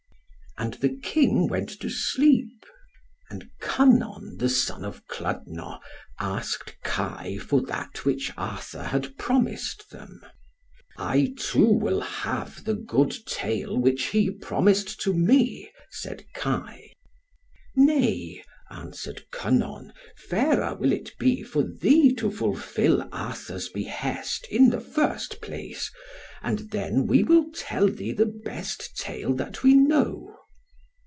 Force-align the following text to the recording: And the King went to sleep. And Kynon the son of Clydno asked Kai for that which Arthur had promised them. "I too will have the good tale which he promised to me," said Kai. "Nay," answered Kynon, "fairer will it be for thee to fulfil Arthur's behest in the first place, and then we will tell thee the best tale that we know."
And 0.57 0.75
the 0.75 0.95
King 1.01 1.47
went 1.47 1.69
to 1.79 1.89
sleep. 1.89 2.65
And 3.31 3.49
Kynon 3.61 4.37
the 4.37 4.49
son 4.49 4.85
of 4.85 5.07
Clydno 5.07 5.79
asked 6.19 6.75
Kai 6.83 7.37
for 7.37 7.61
that 7.63 8.05
which 8.05 8.31
Arthur 8.37 8.83
had 8.83 9.17
promised 9.17 9.89
them. 9.89 10.21
"I 10.97 11.33
too 11.37 11.65
will 11.65 12.01
have 12.01 12.63
the 12.65 12.75
good 12.75 13.15
tale 13.25 13.79
which 13.79 14.07
he 14.07 14.29
promised 14.29 14.99
to 15.01 15.13
me," 15.15 15.71
said 15.89 16.25
Kai. 16.35 16.91
"Nay," 17.75 18.43
answered 18.69 19.25
Kynon, 19.31 19.93
"fairer 20.15 20.75
will 20.75 20.91
it 20.91 21.17
be 21.17 21.41
for 21.41 21.63
thee 21.63 22.13
to 22.15 22.29
fulfil 22.29 23.07
Arthur's 23.11 23.69
behest 23.69 24.45
in 24.51 24.69
the 24.69 24.81
first 24.81 25.41
place, 25.41 25.89
and 26.43 26.69
then 26.69 27.07
we 27.07 27.23
will 27.23 27.49
tell 27.51 27.87
thee 27.87 28.11
the 28.11 28.27
best 28.45 28.95
tale 28.95 29.33
that 29.33 29.63
we 29.63 29.73
know." 29.73 30.37